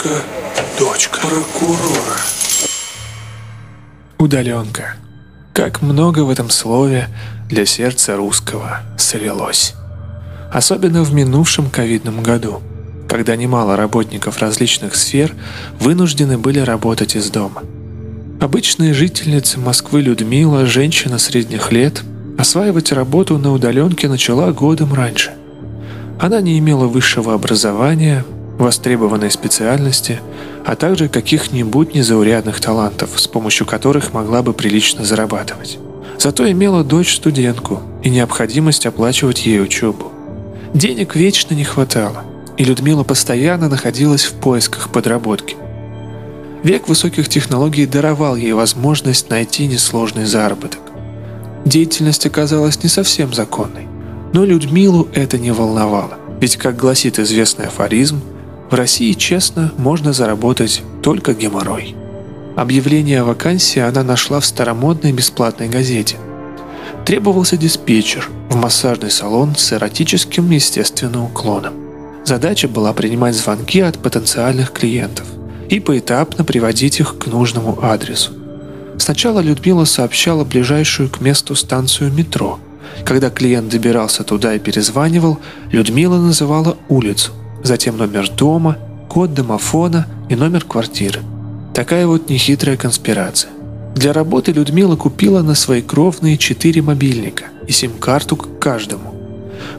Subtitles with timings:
[0.00, 0.22] дочка,
[0.78, 2.16] дочка прокурора.
[4.18, 4.94] Удаленка.
[5.52, 7.08] Как много в этом слове
[7.48, 9.74] для сердца русского солилось.
[10.52, 12.62] Особенно в минувшем ковидном году,
[13.08, 15.34] когда немало работников различных сфер
[15.78, 17.62] вынуждены были работать из дома.
[18.40, 22.02] Обычная жительница Москвы Людмила, женщина средних лет,
[22.38, 25.32] осваивать работу на удаленке начала годом раньше.
[26.18, 28.24] Она не имела высшего образования,
[28.60, 30.20] востребованной специальности,
[30.64, 35.78] а также каких-нибудь незаурядных талантов, с помощью которых могла бы прилично зарабатывать.
[36.18, 40.12] Зато имела дочь-студентку и необходимость оплачивать ей учебу.
[40.74, 42.24] Денег вечно не хватало,
[42.56, 45.56] и Людмила постоянно находилась в поисках подработки.
[46.62, 50.80] Век высоких технологий даровал ей возможность найти несложный заработок.
[51.64, 53.88] Деятельность оказалась не совсем законной,
[54.34, 58.20] но Людмилу это не волновало, ведь, как гласит известный афоризм,
[58.70, 61.96] в России честно можно заработать только геморрой.
[62.56, 66.16] Объявление о вакансии она нашла в старомодной бесплатной газете.
[67.04, 71.74] Требовался диспетчер в массажный салон с эротическим, естественным уклоном.
[72.24, 75.26] Задача была принимать звонки от потенциальных клиентов
[75.68, 78.32] и поэтапно приводить их к нужному адресу.
[78.98, 82.60] Сначала Людмила сообщала ближайшую к месту станцию метро.
[83.04, 85.38] Когда клиент добирался туда и перезванивал,
[85.72, 87.32] Людмила называла улицу,
[87.62, 88.76] затем номер дома,
[89.08, 91.20] код домофона и номер квартиры.
[91.74, 93.50] Такая вот нехитрая конспирация.
[93.94, 99.14] Для работы Людмила купила на свои кровные четыре мобильника и сим-карту к каждому.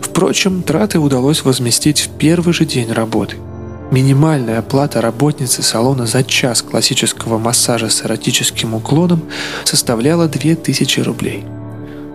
[0.01, 3.37] Впрочем, траты удалось возместить в первый же день работы.
[3.91, 9.23] Минимальная оплата работницы салона за час классического массажа с эротическим уклоном
[9.65, 11.43] составляла 2000 рублей.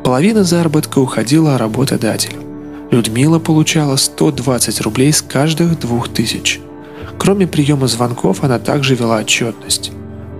[0.02, 2.45] Половина заработка уходила работодателю.
[2.90, 6.60] Людмила получала 120 рублей с каждых двух тысяч.
[7.18, 9.90] Кроме приема звонков, она также вела отчетность.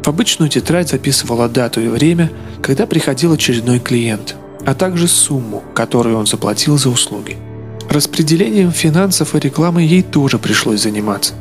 [0.05, 2.31] В обычную тетрадь записывала дату и время,
[2.63, 7.37] когда приходил очередной клиент, а также сумму, которую он заплатил за услуги.
[7.91, 11.35] Распределением финансов и рекламы ей тоже пришлось заниматься.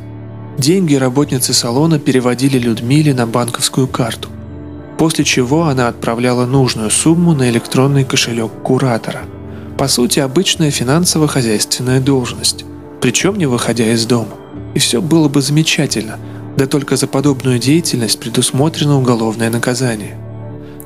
[0.58, 4.28] Деньги работницы салона переводили Людмиле на банковскую карту,
[4.98, 9.20] после чего она отправляла нужную сумму на электронный кошелек куратора–
[9.78, 12.64] по сути, обычная финансово-хозяйственная должность,
[13.00, 14.34] причем не выходя из дома.
[14.74, 16.18] И все было бы замечательно,
[16.56, 20.18] да только за подобную деятельность предусмотрено уголовное наказание.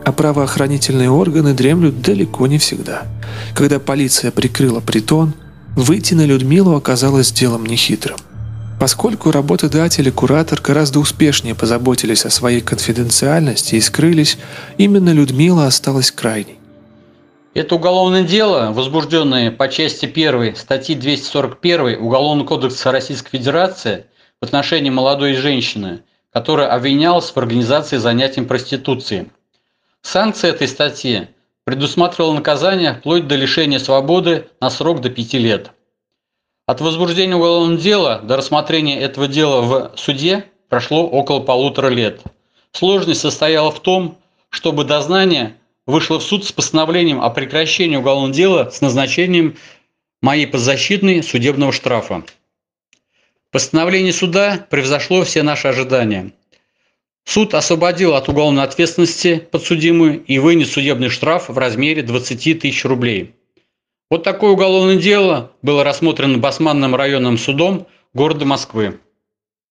[0.05, 3.03] А правоохранительные органы дремлют далеко не всегда.
[3.55, 5.35] Когда полиция прикрыла притон,
[5.77, 8.17] выйти на Людмилу оказалось делом нехитрым.
[8.81, 14.39] Поскольку работодатель и куратор гораздо успешнее позаботились о своей конфиденциальности и скрылись,
[14.79, 16.60] именно Людмила осталась крайней.
[17.53, 24.07] Это уголовное дело, возбужденное по части 1 статьи 241 Уголовного кодекса Российской Федерации
[24.41, 29.31] в отношении молодой женщины, которая обвинялась в организации занятий проституцией.
[30.01, 31.27] Санкция этой статьи
[31.65, 35.73] предусматривала наказание вплоть до лишения свободы на срок до 5 лет.
[36.67, 42.23] От возбуждения уголовного дела до рассмотрения этого дела в суде прошло около полутора лет.
[42.71, 44.19] Сложность состояла в том,
[44.51, 45.57] чтобы дознание
[45.87, 49.57] вышла в суд с постановлением о прекращении уголовного дела с назначением
[50.23, 52.25] моей подзащитной судебного штрафа.
[53.51, 56.33] Постановление суда превзошло все наши ожидания.
[57.25, 63.35] Суд освободил от уголовной ответственности подсудимую и вынес судебный штраф в размере 20 тысяч рублей.
[64.11, 68.99] Вот такое уголовное дело было рассмотрено Басманным районным судом города Москвы.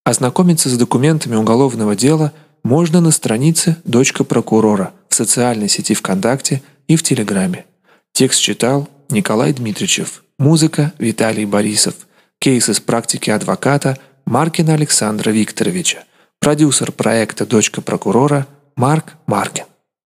[0.06, 2.32] Ознакомиться с документами уголовного дела
[2.64, 7.66] можно на странице «Дочка прокурора» социальной сети ВКонтакте и в Телеграме.
[8.14, 10.02] Текст читал Николай Дмитриевич.
[10.38, 11.96] Музыка Виталий Борисов.
[12.40, 16.00] Кейс из практики адвоката Маркина Александра Викторовича.
[16.40, 18.48] Продюсер проекта «Дочка прокурора»
[18.78, 19.66] Марк Маркин.